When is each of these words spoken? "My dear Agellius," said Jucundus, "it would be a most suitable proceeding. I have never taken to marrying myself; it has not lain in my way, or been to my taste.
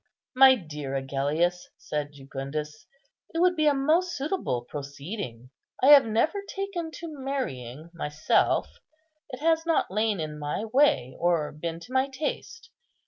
"My 0.35 0.55
dear 0.55 0.95
Agellius," 0.95 1.67
said 1.77 2.13
Jucundus, 2.13 2.87
"it 3.35 3.37
would 3.39 3.55
be 3.55 3.67
a 3.67 3.73
most 3.75 4.17
suitable 4.17 4.63
proceeding. 4.63 5.51
I 5.79 5.89
have 5.89 6.07
never 6.07 6.41
taken 6.49 6.89
to 6.93 7.23
marrying 7.23 7.91
myself; 7.93 8.79
it 9.29 9.41
has 9.41 9.63
not 9.63 9.91
lain 9.91 10.19
in 10.19 10.39
my 10.39 10.65
way, 10.65 11.15
or 11.19 11.51
been 11.51 11.79
to 11.81 11.93
my 11.93 12.07
taste. 12.09 12.71